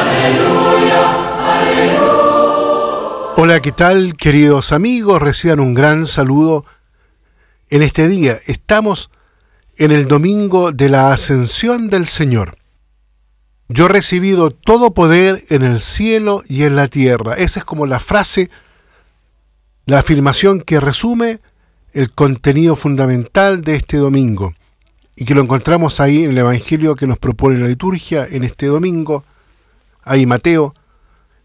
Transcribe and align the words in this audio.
Aleluya. 0.00 1.06
Aleluya. 1.46 3.34
Hola, 3.36 3.60
¿qué 3.60 3.70
tal, 3.70 4.14
queridos 4.16 4.72
amigos? 4.72 5.22
Reciban 5.22 5.60
un 5.60 5.74
gran 5.74 6.06
saludo 6.06 6.64
en 7.70 7.84
este 7.84 8.08
día. 8.08 8.40
Estamos 8.46 9.10
en 9.76 9.92
el 9.92 10.08
domingo 10.08 10.72
de 10.72 10.88
la 10.88 11.12
ascensión 11.12 11.88
del 11.88 12.06
Señor. 12.06 12.58
Yo 13.68 13.86
he 13.86 13.88
recibido 13.88 14.50
todo 14.50 14.94
poder 14.94 15.44
en 15.48 15.62
el 15.62 15.78
cielo 15.78 16.42
y 16.48 16.64
en 16.64 16.74
la 16.74 16.88
tierra. 16.88 17.34
Esa 17.34 17.60
es 17.60 17.64
como 17.64 17.86
la 17.86 18.00
frase, 18.00 18.50
la 19.86 20.00
afirmación 20.00 20.60
que 20.60 20.80
resume 20.80 21.38
el 21.92 22.12
contenido 22.12 22.76
fundamental 22.76 23.62
de 23.62 23.76
este 23.76 23.96
domingo 23.96 24.54
y 25.16 25.24
que 25.24 25.34
lo 25.34 25.42
encontramos 25.42 26.00
ahí 26.00 26.24
en 26.24 26.30
el 26.32 26.38
Evangelio 26.38 26.94
que 26.94 27.06
nos 27.06 27.18
propone 27.18 27.58
la 27.58 27.66
liturgia 27.66 28.26
en 28.30 28.44
este 28.44 28.66
domingo, 28.66 29.24
ahí 30.04 30.26
Mateo, 30.26 30.74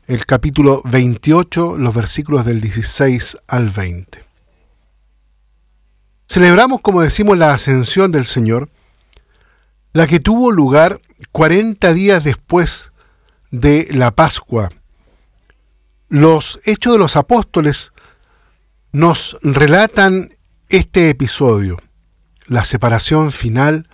el 0.06 0.26
capítulo 0.26 0.82
28, 0.86 1.78
los 1.78 1.96
versículos 1.96 2.46
del 2.46 2.62
16 2.62 3.38
al 3.48 3.70
20. 3.70 4.24
Celebramos, 6.28 6.82
como 6.82 7.02
decimos, 7.02 7.38
la 7.38 7.54
ascensión 7.54 8.12
del 8.12 8.26
Señor, 8.26 8.70
la 9.94 10.08
que 10.08 10.20
tuvo 10.20 10.52
lugar 10.52 11.00
40 11.32 11.94
días 11.94 12.24
después 12.24 12.92
de 13.50 13.88
la 13.92 14.12
Pascua. 14.12 14.72
Los 16.10 16.60
hechos 16.66 16.94
de 16.94 17.00
los 17.00 17.16
apóstoles 17.16 17.93
nos 18.94 19.40
relatan 19.42 20.38
este 20.70 21.10
episodio, 21.10 21.82
la 22.46 22.64
separación 22.64 23.32
final 23.32 23.90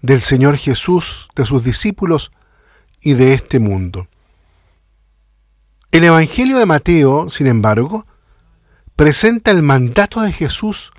del 0.00 0.20
Señor 0.20 0.58
Jesús 0.58 1.28
de 1.36 1.46
sus 1.46 1.62
discípulos 1.62 2.32
y 3.00 3.14
de 3.14 3.34
este 3.34 3.60
mundo. 3.60 4.08
El 5.92 6.02
Evangelio 6.02 6.58
de 6.58 6.66
Mateo, 6.66 7.28
sin 7.28 7.46
embargo, 7.46 8.04
presenta 8.96 9.52
el 9.52 9.62
mandato 9.62 10.20
de 10.22 10.32
Jesús 10.32 10.90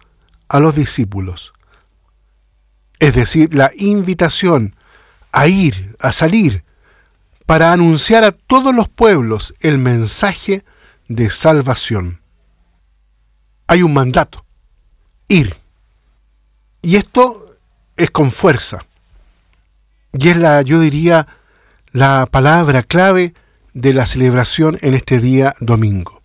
a 0.48 0.62
los 0.62 0.76
discípulos, 0.76 1.52
es 3.00 3.14
decir, 3.14 3.54
la 3.54 3.72
invitación 3.76 4.78
a 5.34 5.48
ir, 5.48 5.98
a 6.00 6.14
salir, 6.14 6.64
para 7.46 7.74
anunciar 7.74 8.24
a 8.24 8.32
todos 8.32 8.74
los 8.74 8.88
pueblos 8.88 9.54
el 9.60 9.80
mensaje 9.80 10.64
de 11.10 11.30
salvación 11.30 12.23
hay 13.74 13.82
un 13.82 13.92
mandato, 13.92 14.46
ir. 15.28 15.58
Y 16.84 16.98
esto 16.98 17.58
es 17.98 18.12
con 18.12 18.30
fuerza. 18.30 18.86
Y 20.14 20.30
es 20.30 20.38
la, 20.38 20.62
yo 20.62 20.80
diría, 20.80 21.28
la 21.92 22.28
palabra 22.30 22.84
clave 22.84 23.34
de 23.74 23.94
la 23.94 24.06
celebración 24.06 24.78
en 24.84 24.94
este 24.94 25.20
día 25.20 25.56
domingo. 25.60 26.22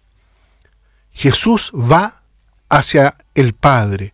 Jesús 1.10 1.72
va 1.74 2.20
hacia 2.68 3.16
el 3.34 3.54
Padre 3.54 4.12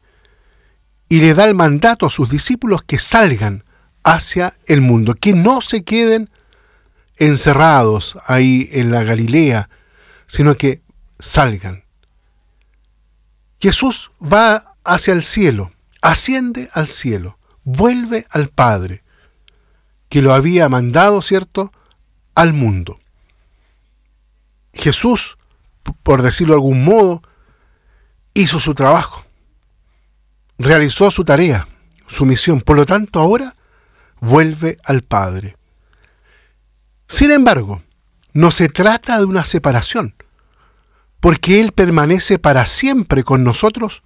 y 1.08 1.18
le 1.18 1.34
da 1.34 1.44
el 1.46 1.56
mandato 1.56 2.06
a 2.06 2.10
sus 2.10 2.30
discípulos 2.30 2.84
que 2.84 3.00
salgan 3.00 3.64
hacia 4.04 4.54
el 4.66 4.80
mundo, 4.80 5.16
que 5.16 5.32
no 5.32 5.60
se 5.60 5.82
queden 5.82 6.30
encerrados 7.16 8.16
ahí 8.26 8.68
en 8.70 8.92
la 8.92 9.02
Galilea, 9.02 9.68
sino 10.28 10.54
que 10.54 10.82
salgan. 11.18 11.83
Jesús 13.64 14.10
va 14.22 14.74
hacia 14.84 15.14
el 15.14 15.22
cielo, 15.22 15.72
asciende 16.02 16.68
al 16.74 16.86
cielo, 16.86 17.38
vuelve 17.62 18.26
al 18.28 18.50
Padre, 18.50 19.02
que 20.10 20.20
lo 20.20 20.34
había 20.34 20.68
mandado, 20.68 21.22
¿cierto?, 21.22 21.72
al 22.34 22.52
mundo. 22.52 23.00
Jesús, 24.74 25.38
por 26.02 26.20
decirlo 26.20 26.52
de 26.52 26.58
algún 26.58 26.84
modo, 26.84 27.22
hizo 28.34 28.60
su 28.60 28.74
trabajo, 28.74 29.24
realizó 30.58 31.10
su 31.10 31.24
tarea, 31.24 31.66
su 32.06 32.26
misión, 32.26 32.60
por 32.60 32.76
lo 32.76 32.84
tanto 32.84 33.18
ahora 33.18 33.56
vuelve 34.20 34.76
al 34.84 35.00
Padre. 35.00 35.56
Sin 37.06 37.30
embargo, 37.30 37.82
no 38.34 38.50
se 38.50 38.68
trata 38.68 39.16
de 39.18 39.24
una 39.24 39.42
separación, 39.42 40.14
porque 41.24 41.58
Él 41.58 41.72
permanece 41.72 42.38
para 42.38 42.66
siempre 42.66 43.24
con 43.24 43.44
nosotros, 43.44 44.02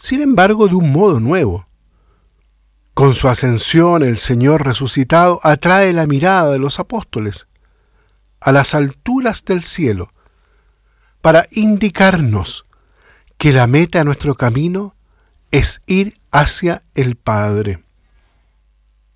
sin 0.00 0.20
embargo 0.20 0.66
de 0.66 0.74
un 0.74 0.90
modo 0.90 1.20
nuevo. 1.20 1.68
Con 2.92 3.14
su 3.14 3.28
ascensión 3.28 4.02
el 4.02 4.18
Señor 4.18 4.66
resucitado 4.66 5.38
atrae 5.44 5.92
la 5.92 6.08
mirada 6.08 6.50
de 6.50 6.58
los 6.58 6.80
apóstoles 6.80 7.46
a 8.40 8.50
las 8.50 8.74
alturas 8.74 9.44
del 9.44 9.62
cielo 9.62 10.12
para 11.20 11.46
indicarnos 11.52 12.64
que 13.38 13.52
la 13.52 13.68
meta 13.68 14.00
de 14.00 14.06
nuestro 14.06 14.34
camino 14.34 14.96
es 15.52 15.82
ir 15.86 16.18
hacia 16.32 16.82
el 16.96 17.14
Padre. 17.14 17.84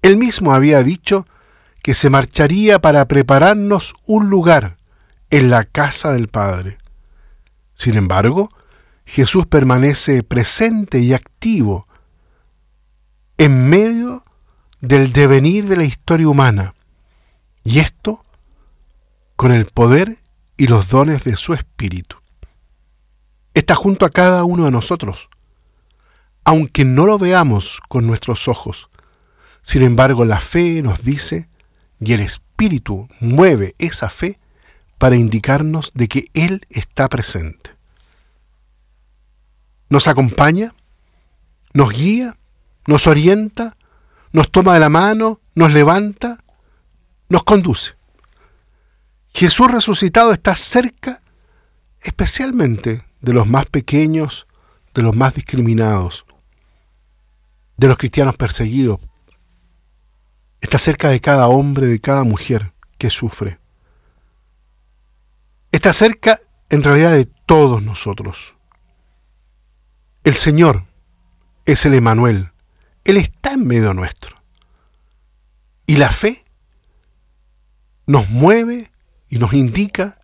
Él 0.02 0.18
mismo 0.18 0.54
había 0.54 0.84
dicho 0.84 1.26
que 1.82 1.94
se 1.94 2.10
marcharía 2.10 2.78
para 2.78 3.08
prepararnos 3.08 3.96
un 4.06 4.30
lugar 4.30 4.76
en 5.30 5.50
la 5.50 5.64
casa 5.64 6.12
del 6.12 6.28
Padre. 6.28 6.78
Sin 7.74 7.96
embargo, 7.96 8.48
Jesús 9.04 9.46
permanece 9.46 10.22
presente 10.22 11.00
y 11.00 11.12
activo 11.12 11.86
en 13.36 13.68
medio 13.68 14.24
del 14.80 15.12
devenir 15.12 15.66
de 15.66 15.76
la 15.76 15.84
historia 15.84 16.28
humana, 16.28 16.74
y 17.64 17.80
esto 17.80 18.24
con 19.36 19.52
el 19.52 19.66
poder 19.66 20.18
y 20.56 20.68
los 20.68 20.88
dones 20.88 21.24
de 21.24 21.36
su 21.36 21.54
Espíritu. 21.54 22.16
Está 23.54 23.74
junto 23.74 24.06
a 24.06 24.10
cada 24.10 24.44
uno 24.44 24.64
de 24.64 24.70
nosotros, 24.70 25.28
aunque 26.44 26.84
no 26.84 27.06
lo 27.06 27.18
veamos 27.18 27.80
con 27.88 28.06
nuestros 28.06 28.48
ojos. 28.48 28.88
Sin 29.62 29.82
embargo, 29.82 30.24
la 30.24 30.40
fe 30.40 30.82
nos 30.82 31.04
dice, 31.04 31.48
y 31.98 32.12
el 32.12 32.20
Espíritu 32.20 33.08
mueve 33.20 33.74
esa 33.78 34.08
fe 34.08 34.38
para 34.98 35.16
indicarnos 35.16 35.90
de 35.94 36.08
que 36.08 36.30
Él 36.34 36.66
está 36.70 37.08
presente. 37.08 37.70
Nos 39.88 40.08
acompaña, 40.08 40.74
nos 41.72 41.90
guía, 41.92 42.36
nos 42.86 43.06
orienta, 43.06 43.76
nos 44.32 44.50
toma 44.50 44.74
de 44.74 44.80
la 44.80 44.88
mano, 44.88 45.40
nos 45.54 45.72
levanta, 45.72 46.42
nos 47.28 47.44
conduce. 47.44 47.94
Jesús 49.32 49.70
resucitado 49.70 50.32
está 50.32 50.54
cerca 50.54 51.20
especialmente 52.00 53.04
de 53.20 53.32
los 53.32 53.46
más 53.46 53.66
pequeños, 53.66 54.46
de 54.94 55.02
los 55.02 55.16
más 55.16 55.34
discriminados, 55.34 56.24
de 57.76 57.88
los 57.88 57.98
cristianos 57.98 58.36
perseguidos. 58.36 59.00
Está 60.60 60.78
cerca 60.78 61.08
de 61.08 61.20
cada 61.20 61.48
hombre, 61.48 61.86
de 61.86 62.00
cada 62.00 62.24
mujer 62.24 62.72
que 62.96 63.10
sufre 63.10 63.58
está 65.74 65.92
cerca 65.92 66.40
en 66.70 66.84
realidad 66.84 67.12
de 67.12 67.24
todos 67.24 67.82
nosotros. 67.82 68.54
El 70.22 70.34
Señor 70.36 70.84
es 71.64 71.84
el 71.84 71.94
Emanuel. 71.94 72.52
Él 73.04 73.16
está 73.16 73.54
en 73.54 73.66
medio 73.66 73.92
nuestro. 73.92 74.40
Y 75.86 75.96
la 75.96 76.10
fe 76.10 76.44
nos 78.06 78.30
mueve 78.30 78.92
y 79.28 79.38
nos 79.38 79.52
indica 79.52 80.20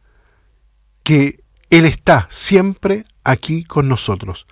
que 1.03 1.43
Él 1.69 1.85
está 1.85 2.29
siempre 2.31 3.05
aquí 3.25 3.65
con 3.65 3.89
nosotros. 3.89 4.47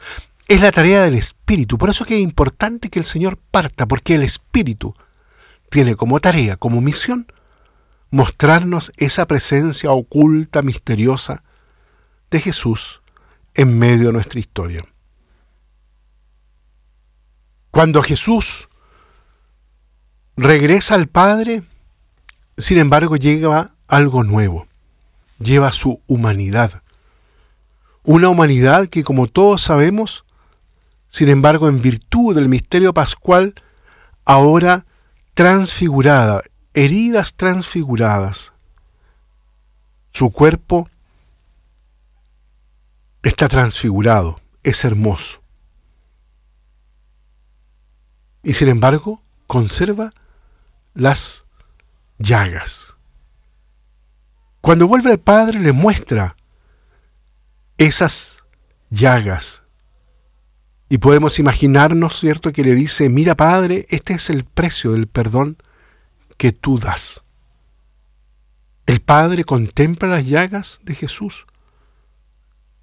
Es 0.48 0.60
la 0.60 0.72
tarea 0.72 1.02
del 1.02 1.14
Espíritu. 1.14 1.78
Por 1.78 1.90
eso 1.90 2.02
es 2.02 2.08
que 2.08 2.16
es 2.16 2.22
importante 2.22 2.88
que 2.88 2.98
el 2.98 3.04
Señor 3.04 3.38
parta, 3.38 3.86
porque 3.86 4.16
el 4.16 4.24
Espíritu 4.24 4.96
tiene 5.70 5.94
como 5.94 6.18
tarea, 6.18 6.56
como 6.56 6.80
misión, 6.80 7.32
mostrarnos 8.10 8.92
esa 8.96 9.26
presencia 9.26 9.90
oculta, 9.90 10.62
misteriosa 10.62 11.42
de 12.30 12.40
Jesús 12.40 13.02
en 13.54 13.78
medio 13.78 14.08
de 14.08 14.12
nuestra 14.12 14.40
historia. 14.40 14.84
Cuando 17.70 18.02
Jesús 18.02 18.68
regresa 20.36 20.94
al 20.94 21.08
Padre, 21.08 21.64
sin 22.56 22.78
embargo 22.78 23.16
lleva 23.16 23.74
algo 23.86 24.24
nuevo, 24.24 24.66
lleva 25.38 25.72
su 25.72 26.02
humanidad. 26.06 26.82
Una 28.04 28.28
humanidad 28.30 28.86
que, 28.86 29.04
como 29.04 29.26
todos 29.26 29.62
sabemos, 29.62 30.24
sin 31.08 31.28
embargo, 31.28 31.68
en 31.68 31.80
virtud 31.82 32.34
del 32.34 32.48
misterio 32.48 32.94
pascual, 32.94 33.54
ahora 34.24 34.86
transfigurada, 35.34 36.42
heridas 36.74 37.34
transfiguradas. 37.34 38.52
Su 40.10 40.30
cuerpo 40.30 40.88
está 43.22 43.48
transfigurado, 43.48 44.40
es 44.62 44.84
hermoso. 44.84 45.40
y 48.48 48.54
sin 48.54 48.68
embargo 48.68 49.22
conserva 49.46 50.14
las 50.94 51.44
llagas. 52.18 52.96
Cuando 54.62 54.88
vuelve 54.88 55.12
el 55.12 55.18
Padre 55.18 55.60
le 55.60 55.72
muestra 55.72 56.34
esas 57.76 58.44
llagas. 58.88 59.62
Y 60.88 60.96
podemos 60.96 61.38
imaginarnos, 61.38 62.18
¿cierto?, 62.18 62.50
que 62.52 62.64
le 62.64 62.74
dice, 62.74 63.10
mira 63.10 63.36
Padre, 63.36 63.86
este 63.90 64.14
es 64.14 64.30
el 64.30 64.44
precio 64.44 64.92
del 64.92 65.06
perdón 65.06 65.58
que 66.38 66.52
tú 66.52 66.78
das. 66.78 67.22
El 68.86 69.00
Padre 69.00 69.44
contempla 69.44 70.08
las 70.08 70.24
llagas 70.24 70.80
de 70.82 70.94
Jesús 70.94 71.44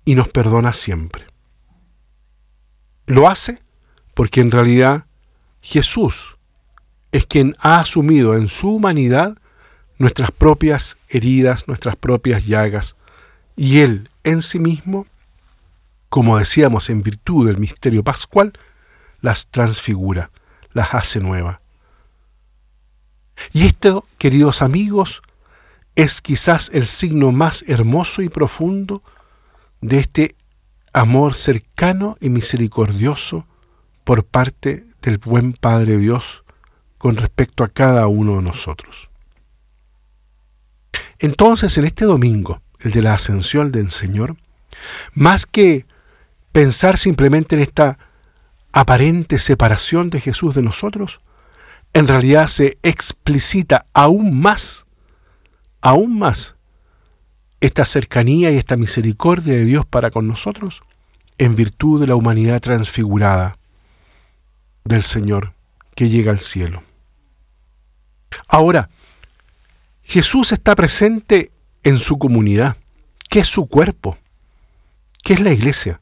y 0.03 0.13
nos 0.13 0.27
perdona 0.27 0.71
siempre. 0.71 1.25
Lo 3.07 3.27
hace 3.27 3.63
porque 4.13 4.41
en 4.41 4.51
realidad 4.51 5.05
Jesús 5.61 6.37
es 7.11 7.25
quien 7.25 7.55
ha 7.59 7.79
asumido 7.79 8.35
en 8.35 8.47
su 8.49 8.69
humanidad 8.69 9.37
nuestras 9.97 10.31
propias 10.31 10.97
heridas, 11.09 11.67
nuestras 11.67 11.95
propias 11.95 12.45
llagas, 12.45 12.95
y 13.55 13.79
Él 13.79 14.09
en 14.23 14.41
sí 14.41 14.59
mismo, 14.59 15.07
como 16.09 16.37
decíamos 16.37 16.89
en 16.89 17.01
virtud 17.01 17.47
del 17.47 17.57
misterio 17.57 18.03
pascual, 18.03 18.53
las 19.21 19.47
transfigura, 19.47 20.29
las 20.73 20.93
hace 20.93 21.19
nuevas. 21.19 21.64
Y 23.53 23.65
esto, 23.65 24.07
queridos 24.17 24.61
amigos, 24.61 25.21
es 25.95 26.21
quizás 26.21 26.69
el 26.73 26.87
signo 26.87 27.31
más 27.31 27.63
hermoso 27.67 28.21
y 28.21 28.29
profundo 28.29 29.01
de 29.81 29.99
este 29.99 30.35
amor 30.93 31.33
cercano 31.33 32.17
y 32.19 32.29
misericordioso 32.29 33.47
por 34.03 34.25
parte 34.25 34.85
del 35.01 35.17
buen 35.17 35.53
Padre 35.53 35.97
Dios 35.97 36.43
con 36.97 37.17
respecto 37.17 37.63
a 37.63 37.67
cada 37.67 38.07
uno 38.07 38.37
de 38.37 38.41
nosotros. 38.41 39.09
Entonces, 41.19 41.77
en 41.77 41.85
este 41.85 42.05
domingo, 42.05 42.61
el 42.79 42.91
de 42.91 43.01
la 43.01 43.13
ascensión 43.13 43.71
del 43.71 43.89
Señor, 43.91 44.37
más 45.13 45.45
que 45.45 45.85
pensar 46.51 46.97
simplemente 46.97 47.55
en 47.55 47.61
esta 47.61 47.97
aparente 48.71 49.39
separación 49.39 50.09
de 50.09 50.19
Jesús 50.19 50.55
de 50.55 50.61
nosotros, 50.61 51.21
en 51.95 52.07
realidad 52.07 52.47
se 52.47 52.77
explicita 52.83 53.85
aún 53.93 54.37
más, 54.37 54.85
aún 55.79 56.19
más, 56.19 56.55
esta 57.61 57.85
cercanía 57.85 58.51
y 58.51 58.57
esta 58.57 58.75
misericordia 58.75 59.53
de 59.53 59.63
Dios 59.63 59.85
para 59.85 60.11
con 60.11 60.27
nosotros 60.27 60.83
en 61.37 61.55
virtud 61.55 62.01
de 62.01 62.07
la 62.07 62.17
humanidad 62.17 62.59
transfigurada 62.59 63.57
del 64.83 65.03
Señor 65.03 65.53
que 65.95 66.09
llega 66.09 66.33
al 66.33 66.41
cielo. 66.41 66.83
Ahora, 68.49 68.89
Jesús 70.03 70.51
está 70.51 70.75
presente 70.75 71.49
en 71.81 71.99
su 71.99 72.17
comunidad, 72.17 72.75
que 73.29 73.39
es 73.39 73.47
su 73.47 73.67
cuerpo, 73.67 74.17
que 75.23 75.31
es 75.31 75.39
la 75.39 75.53
iglesia, 75.53 76.01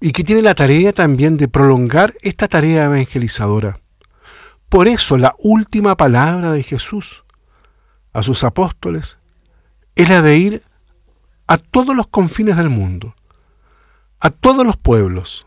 y 0.00 0.12
que 0.12 0.22
tiene 0.22 0.40
la 0.42 0.54
tarea 0.54 0.92
también 0.92 1.36
de 1.36 1.48
prolongar 1.48 2.14
esta 2.22 2.46
tarea 2.46 2.84
evangelizadora. 2.84 3.80
Por 4.68 4.86
eso 4.86 5.16
la 5.16 5.34
última 5.38 5.96
palabra 5.96 6.50
de 6.52 6.62
Jesús 6.62 7.24
a 8.12 8.22
sus 8.22 8.44
apóstoles 8.44 9.18
es 9.94 10.08
la 10.08 10.22
de 10.22 10.36
ir 10.36 10.62
a 11.46 11.56
todos 11.56 11.96
los 11.96 12.06
confines 12.06 12.56
del 12.56 12.68
mundo, 12.68 13.14
a 14.20 14.30
todos 14.30 14.66
los 14.66 14.76
pueblos, 14.76 15.46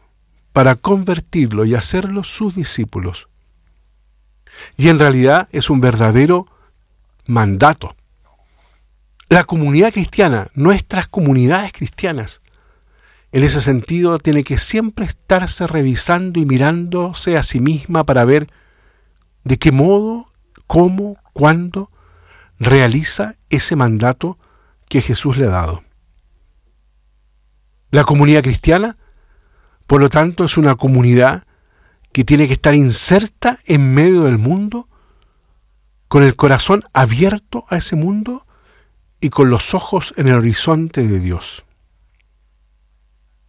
para 0.53 0.75
convertirlos 0.75 1.67
y 1.67 1.75
hacerlos 1.75 2.27
sus 2.27 2.55
discípulos. 2.55 3.29
Y 4.75 4.89
en 4.89 4.99
realidad 4.99 5.47
es 5.51 5.69
un 5.69 5.79
verdadero 5.79 6.47
mandato. 7.25 7.95
La 9.29 9.43
comunidad 9.43 9.93
cristiana, 9.93 10.47
nuestras 10.55 11.07
comunidades 11.07 11.71
cristianas, 11.71 12.41
en 13.31 13.43
ese 13.43 13.61
sentido 13.61 14.19
tiene 14.19 14.43
que 14.43 14.57
siempre 14.57 15.05
estarse 15.05 15.65
revisando 15.67 16.39
y 16.39 16.45
mirándose 16.45 17.37
a 17.37 17.43
sí 17.43 17.61
misma 17.61 18.03
para 18.03 18.25
ver 18.25 18.47
de 19.43 19.57
qué 19.57 19.71
modo, 19.71 20.31
cómo, 20.67 21.17
cuándo 21.33 21.91
realiza 22.59 23.37
ese 23.49 23.75
mandato 23.75 24.37
que 24.87 25.01
Jesús 25.01 25.37
le 25.37 25.45
ha 25.47 25.51
dado. 25.51 25.83
La 27.89 28.03
comunidad 28.03 28.43
cristiana, 28.43 28.97
por 29.87 29.99
lo 29.99 30.09
tanto, 30.09 30.45
es 30.45 30.57
una 30.57 30.75
comunidad 30.75 31.45
que 32.13 32.23
tiene 32.23 32.47
que 32.47 32.53
estar 32.53 32.75
inserta 32.75 33.59
en 33.65 33.93
medio 33.93 34.23
del 34.23 34.37
mundo, 34.37 34.87
con 36.07 36.23
el 36.23 36.35
corazón 36.35 36.83
abierto 36.93 37.65
a 37.69 37.77
ese 37.77 37.95
mundo 37.95 38.45
y 39.21 39.29
con 39.29 39.49
los 39.49 39.73
ojos 39.73 40.13
en 40.17 40.27
el 40.27 40.35
horizonte 40.35 41.07
de 41.07 41.19
Dios. 41.19 41.63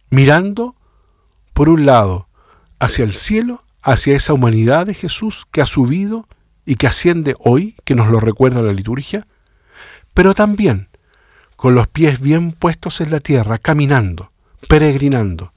Mirando, 0.09 0.75
por 1.53 1.69
un 1.69 1.85
lado, 1.85 2.29
hacia 2.79 3.03
el 3.03 3.13
cielo 3.13 3.62
hacia 3.83 4.15
esa 4.15 4.33
humanidad 4.33 4.87
de 4.87 4.93
Jesús 4.93 5.45
que 5.51 5.61
ha 5.61 5.65
subido 5.65 6.27
y 6.65 6.75
que 6.75 6.87
asciende 6.87 7.35
hoy, 7.39 7.75
que 7.83 7.95
nos 7.95 8.07
lo 8.07 8.19
recuerda 8.19 8.61
la 8.61 8.73
liturgia, 8.73 9.27
pero 10.13 10.33
también 10.33 10.89
con 11.57 11.75
los 11.75 11.87
pies 11.87 12.19
bien 12.19 12.53
puestos 12.53 13.01
en 13.01 13.11
la 13.11 13.19
tierra, 13.19 13.57
caminando, 13.57 14.31
peregrinando, 14.67 15.53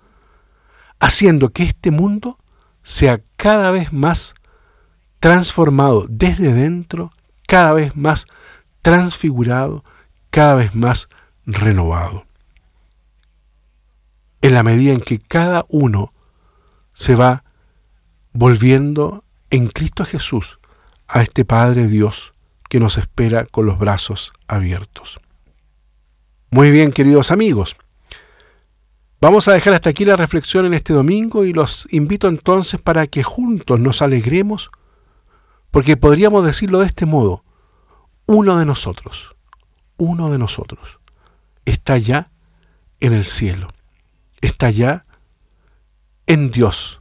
haciendo 0.99 1.51
que 1.51 1.63
este 1.63 1.91
mundo 1.91 2.39
sea 2.83 3.21
cada 3.37 3.71
vez 3.71 3.93
más 3.93 4.35
transformado 5.21 6.07
desde 6.09 6.53
dentro, 6.53 7.13
cada 7.47 7.73
vez 7.73 7.97
más 7.97 8.27
transfigurado, 8.83 9.85
cada 10.31 10.57
vez 10.57 10.75
más 10.75 11.09
renovado. 11.45 12.27
En 14.43 14.55
la 14.55 14.63
medida 14.63 14.93
en 14.93 15.01
que 15.01 15.19
cada 15.19 15.65
uno 15.69 16.13
se 16.93 17.15
va 17.15 17.45
volviendo 18.37 19.25
en 19.51 19.69
Cristo 19.69 20.05
Jesús 20.05 20.59
a 21.09 21.23
este 21.23 21.45
Padre 21.45 21.87
Dios 21.87 22.35
que 22.69 22.81
nos 22.81 22.99
espera 22.99 23.47
con 23.47 23.65
los 23.65 23.79
brazos 23.79 24.33
abiertos. 24.47 25.21
Muy 26.51 26.71
bien, 26.71 26.93
queridos 26.93 27.31
amigos. 27.31 27.77
Vamos 29.21 29.49
a 29.49 29.53
dejar 29.53 29.73
hasta 29.73 29.91
aquí 29.91 30.05
la 30.05 30.17
reflexión 30.17 30.67
en 30.67 30.75
este 30.75 30.93
domingo 30.93 31.47
y 31.47 31.55
los 31.55 31.89
invito 31.91 32.29
entonces 32.29 32.81
para 32.81 33.07
que 33.07 33.23
juntos 33.23 33.81
nos 33.81 34.03
alegremos, 34.03 34.71
porque 35.71 35.97
podríamos 35.97 36.45
decirlo 36.45 36.81
de 36.81 36.87
este 36.87 37.07
modo, 37.07 37.43
uno 38.27 38.59
de 38.59 38.67
nosotros, 38.67 39.35
uno 39.97 40.31
de 40.31 40.39
nosotros, 40.39 40.99
está 41.65 41.97
ya 41.97 42.31
en 43.01 43.15
el 43.15 43.25
cielo, 43.25 43.69
está 44.43 44.71
ya 44.71 45.07
en 46.27 46.51
Dios, 46.51 47.01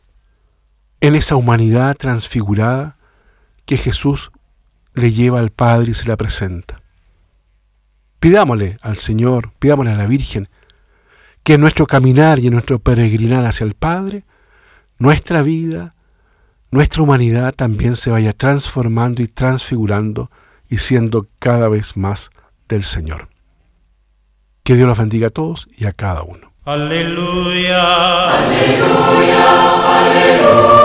en 1.08 1.16
esa 1.16 1.36
humanidad 1.36 1.96
transfigurada 1.96 2.98
que 3.66 3.78
Jesús 3.78 4.32
le 4.94 5.12
lleva 5.12 5.40
al 5.40 5.52
Padre 5.52 5.92
y 5.92 5.94
se 5.94 6.08
la 6.08 6.18
presenta. 6.18 6.82
Pidámosle 8.20 8.78
al 8.82 8.96
Señor, 8.98 9.52
pidámosle 9.60 9.92
a 9.92 9.98
la 9.98 10.08
Virgen, 10.08 10.50
que 11.44 11.54
en 11.54 11.62
nuestro 11.62 11.86
caminar 11.86 12.40
y 12.40 12.48
en 12.48 12.54
nuestro 12.54 12.80
peregrinar 12.80 13.46
hacia 13.46 13.66
el 13.66 13.76
Padre, 13.76 14.24
nuestra 14.98 15.44
vida, 15.44 15.94
nuestra 16.72 17.04
humanidad 17.04 17.54
también 17.54 17.96
se 17.98 18.10
vaya 18.10 18.34
transformando 18.34 19.22
y 19.22 19.28
transfigurando 19.28 20.32
y 20.70 20.80
siendo 20.80 21.28
cada 21.38 21.70
vez 21.70 21.96
más 21.96 22.32
del 22.68 22.84
Señor. 22.84 23.30
Que 24.64 24.76
Dios 24.76 24.88
los 24.88 24.98
bendiga 24.98 25.28
a 25.28 25.30
todos 25.30 25.68
y 25.78 25.86
a 25.86 25.92
cada 25.92 26.24
uno. 26.24 26.52
Aleluya. 26.66 28.32
Aleluya. 28.32 30.00
Aleluya. 30.00 30.85